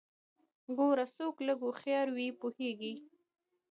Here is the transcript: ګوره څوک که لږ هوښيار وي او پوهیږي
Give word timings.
ګوره 0.77 1.05
څوک 1.15 1.33
که 1.37 1.43
لږ 1.47 1.59
هوښيار 1.65 2.07
وي 2.11 2.27
او 2.31 2.37
پوهیږي 2.41 2.93